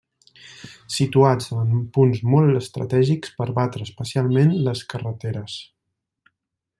[0.95, 5.59] Situats en punts molt estratègics per batre especialment les carreteres.